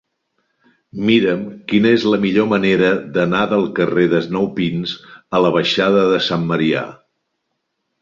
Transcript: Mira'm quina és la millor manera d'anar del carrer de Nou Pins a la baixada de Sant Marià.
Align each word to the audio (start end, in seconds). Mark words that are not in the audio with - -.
Mira'm 1.09 1.43
quina 1.71 1.91
és 1.97 2.05
la 2.13 2.19
millor 2.23 2.49
manera 2.55 2.89
d'anar 3.19 3.43
del 3.53 3.69
carrer 3.83 4.09
de 4.17 4.25
Nou 4.39 4.51
Pins 4.59 4.97
a 5.41 5.45
la 5.47 5.55
baixada 5.61 6.07
de 6.17 6.27
Sant 6.33 6.53
Marià. 6.55 6.87